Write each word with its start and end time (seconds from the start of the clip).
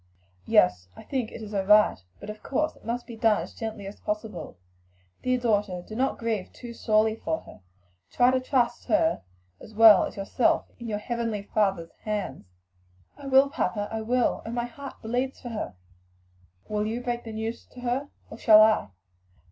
"Yes; 0.47 0.87
I 0.95 1.03
think 1.03 1.31
it 1.31 1.43
is 1.43 1.51
her 1.51 1.63
right. 1.63 1.99
But 2.19 2.31
of 2.31 2.41
course 2.41 2.75
it 2.75 2.83
must 2.83 3.05
be 3.05 3.15
done 3.15 3.43
as 3.43 3.53
gently 3.53 3.85
as 3.85 3.99
possible. 3.99 4.57
Dear 5.21 5.39
daughter, 5.39 5.83
do 5.87 5.95
not 5.95 6.17
grieve 6.17 6.51
too 6.51 6.73
sorely 6.73 7.15
for 7.17 7.41
her; 7.41 7.61
try 8.09 8.31
to 8.31 8.39
trust 8.41 8.85
her 8.85 9.21
as 9.59 9.75
well 9.75 10.03
as 10.05 10.15
yourself 10.17 10.65
in 10.79 10.87
your 10.87 10.97
heavenly 10.97 11.43
Father's 11.43 11.91
hands." 12.03 12.47
"I 13.15 13.27
will, 13.27 13.51
papa, 13.51 13.89
I 13.91 14.01
will! 14.01 14.41
but 14.43 14.49
oh 14.49 14.53
my 14.53 14.65
heart 14.65 14.99
bleeds 15.03 15.39
for 15.39 15.49
her!" 15.49 15.75
"Will 16.67 16.87
you 16.87 17.01
break 17.03 17.23
the 17.23 17.33
news 17.33 17.65
to 17.67 17.81
her? 17.81 18.09
or 18.31 18.39
shall 18.39 18.63
I?" 18.63 18.89